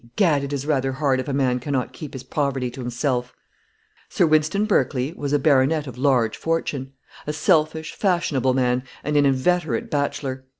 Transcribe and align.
Egad, 0.15 0.43
it 0.43 0.51
is 0.51 0.65
rather 0.65 0.93
hard 0.93 1.19
if 1.19 1.27
a 1.27 1.31
man 1.33 1.59
cannot 1.59 1.93
keep 1.93 2.13
his 2.13 2.23
poverty 2.23 2.71
to 2.71 2.81
himself." 2.81 3.35
Sir 4.09 4.25
Wynston 4.25 4.65
Berkley 4.65 5.13
was 5.15 5.31
a 5.31 5.37
baronet 5.37 5.85
of 5.85 5.95
large 5.95 6.35
fortune 6.35 6.93
a 7.27 7.33
selfish, 7.33 7.93
fashionable 7.93 8.55
man, 8.55 8.81
and 9.03 9.15
an 9.15 9.27
inveterate 9.27 9.91
bachelor. 9.91 10.43